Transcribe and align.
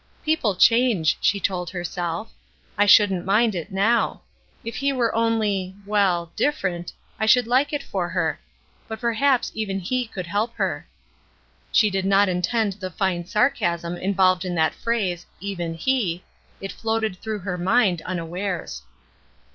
"People 0.25 0.55
change," 0.55 1.15
she 1.21 1.39
told 1.39 1.69
herself. 1.69 2.33
"I 2.75 2.87
shouldn't 2.87 3.23
mind 3.23 3.53
it 3.53 3.71
now; 3.71 4.23
if 4.65 4.77
he 4.77 4.91
were 4.91 5.13
only— 5.13 5.75
well, 5.85 6.31
different, 6.35 6.91
I 7.19 7.27
should 7.27 7.45
like 7.45 7.71
it 7.71 7.83
for 7.83 8.09
her; 8.09 8.39
but 8.87 8.99
perhaps 8.99 9.51
even 9.53 9.77
he 9.79 10.07
could 10.07 10.25
help 10.25 10.55
her." 10.55 10.87
She 11.71 11.91
did 11.91 12.05
not 12.05 12.29
intend 12.29 12.73
the 12.73 12.89
fine 12.89 13.25
sarcasm 13.27 13.95
involved 13.95 14.43
in 14.43 14.55
that 14.55 14.73
phrase 14.73 15.27
"even 15.39 15.75
he"; 15.75 16.23
it 16.59 16.71
floated 16.71 17.19
through 17.21 17.41
her 17.41 17.59
mind 17.59 18.01
unawares. 18.01 18.81